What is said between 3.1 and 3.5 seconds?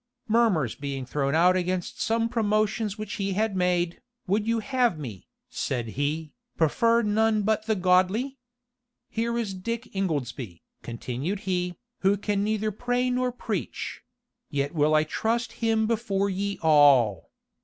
he